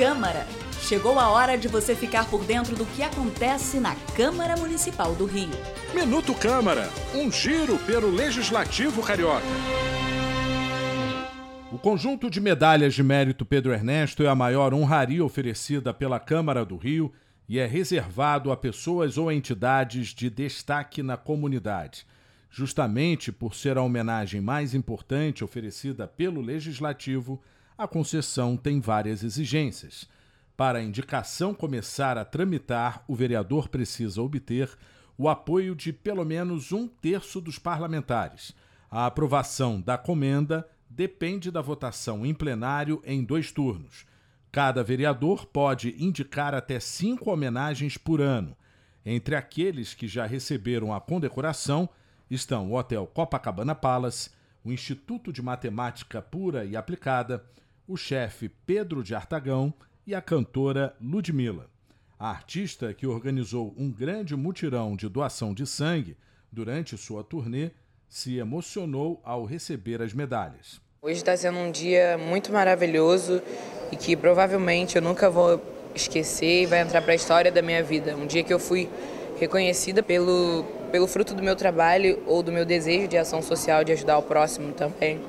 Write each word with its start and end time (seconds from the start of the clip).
Câmara. 0.00 0.46
Chegou 0.80 1.18
a 1.18 1.28
hora 1.28 1.58
de 1.58 1.68
você 1.68 1.94
ficar 1.94 2.24
por 2.30 2.42
dentro 2.42 2.74
do 2.74 2.86
que 2.86 3.02
acontece 3.02 3.78
na 3.78 3.94
Câmara 4.16 4.56
Municipal 4.56 5.14
do 5.14 5.26
Rio. 5.26 5.50
Minuto 5.94 6.34
Câmara, 6.34 6.88
um 7.14 7.30
giro 7.30 7.76
pelo 7.80 8.08
Legislativo 8.08 9.02
Carioca. 9.02 9.44
O 11.70 11.76
conjunto 11.76 12.30
de 12.30 12.40
medalhas 12.40 12.94
de 12.94 13.02
mérito 13.02 13.44
Pedro 13.44 13.74
Ernesto 13.74 14.22
é 14.22 14.28
a 14.28 14.34
maior 14.34 14.72
honraria 14.72 15.22
oferecida 15.22 15.92
pela 15.92 16.18
Câmara 16.18 16.64
do 16.64 16.78
Rio 16.78 17.12
e 17.46 17.58
é 17.58 17.66
reservado 17.66 18.50
a 18.50 18.56
pessoas 18.56 19.18
ou 19.18 19.30
entidades 19.30 20.14
de 20.14 20.30
destaque 20.30 21.02
na 21.02 21.18
comunidade. 21.18 22.06
Justamente 22.50 23.30
por 23.30 23.54
ser 23.54 23.76
a 23.76 23.82
homenagem 23.82 24.40
mais 24.40 24.72
importante 24.72 25.44
oferecida 25.44 26.06
pelo 26.06 26.40
Legislativo, 26.40 27.38
a 27.80 27.88
concessão 27.88 28.58
tem 28.58 28.78
várias 28.78 29.24
exigências. 29.24 30.06
Para 30.54 30.80
a 30.80 30.82
indicação 30.82 31.54
começar 31.54 32.18
a 32.18 32.26
tramitar, 32.26 33.02
o 33.08 33.14
vereador 33.14 33.70
precisa 33.70 34.20
obter 34.20 34.70
o 35.16 35.30
apoio 35.30 35.74
de 35.74 35.90
pelo 35.90 36.22
menos 36.22 36.72
um 36.72 36.86
terço 36.86 37.40
dos 37.40 37.58
parlamentares. 37.58 38.54
A 38.90 39.06
aprovação 39.06 39.80
da 39.80 39.96
comenda 39.96 40.68
depende 40.90 41.50
da 41.50 41.62
votação 41.62 42.26
em 42.26 42.34
plenário 42.34 43.00
em 43.02 43.24
dois 43.24 43.50
turnos. 43.50 44.04
Cada 44.52 44.84
vereador 44.84 45.46
pode 45.46 45.96
indicar 45.98 46.54
até 46.54 46.78
cinco 46.78 47.30
homenagens 47.30 47.96
por 47.96 48.20
ano. 48.20 48.54
Entre 49.06 49.34
aqueles 49.34 49.94
que 49.94 50.06
já 50.06 50.26
receberam 50.26 50.92
a 50.92 51.00
condecoração 51.00 51.88
estão 52.30 52.70
o 52.70 52.76
Hotel 52.76 53.06
Copacabana 53.06 53.74
Palace, 53.74 54.28
o 54.62 54.70
Instituto 54.70 55.32
de 55.32 55.40
Matemática 55.40 56.20
Pura 56.20 56.66
e 56.66 56.76
Aplicada, 56.76 57.42
o 57.90 57.96
chefe 57.96 58.48
Pedro 58.48 59.02
de 59.02 59.16
Artagão 59.16 59.74
e 60.06 60.14
a 60.14 60.20
cantora 60.20 60.94
Ludmilla. 61.00 61.66
A 62.16 62.30
artista 62.30 62.94
que 62.94 63.04
organizou 63.04 63.74
um 63.76 63.90
grande 63.90 64.36
mutirão 64.36 64.94
de 64.94 65.08
doação 65.08 65.52
de 65.52 65.66
sangue 65.66 66.16
durante 66.52 66.96
sua 66.96 67.24
turnê 67.24 67.72
se 68.08 68.38
emocionou 68.38 69.20
ao 69.24 69.44
receber 69.44 70.00
as 70.00 70.14
medalhas. 70.14 70.80
Hoje 71.02 71.16
está 71.16 71.36
sendo 71.36 71.58
um 71.58 71.72
dia 71.72 72.16
muito 72.16 72.52
maravilhoso 72.52 73.42
e 73.90 73.96
que 73.96 74.16
provavelmente 74.16 74.94
eu 74.94 75.02
nunca 75.02 75.28
vou 75.28 75.60
esquecer 75.92 76.62
e 76.62 76.66
vai 76.66 76.82
entrar 76.82 77.02
para 77.02 77.10
a 77.10 77.16
história 77.16 77.50
da 77.50 77.60
minha 77.60 77.82
vida. 77.82 78.14
Um 78.14 78.26
dia 78.26 78.44
que 78.44 78.54
eu 78.54 78.60
fui 78.60 78.88
reconhecida 79.40 80.00
pelo, 80.00 80.64
pelo 80.92 81.08
fruto 81.08 81.34
do 81.34 81.42
meu 81.42 81.56
trabalho 81.56 82.22
ou 82.24 82.40
do 82.40 82.52
meu 82.52 82.64
desejo 82.64 83.08
de 83.08 83.18
ação 83.18 83.42
social, 83.42 83.82
de 83.82 83.90
ajudar 83.90 84.16
o 84.18 84.22
próximo 84.22 84.72
também. 84.74 85.20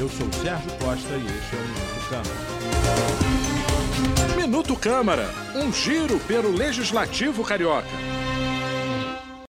Eu 0.00 0.08
sou 0.08 0.26
o 0.26 0.32
Sérgio 0.32 0.70
Costa 0.78 1.14
e 1.14 1.26
este 1.26 1.54
é 1.54 1.58
o 1.58 1.62
Minuto 1.68 2.08
Câmara. 2.08 2.34
Minuto 4.34 4.74
Câmara, 4.74 5.30
um 5.54 5.70
giro 5.70 6.18
pelo 6.20 6.50
Legislativo 6.50 7.44
Carioca. 7.44 7.86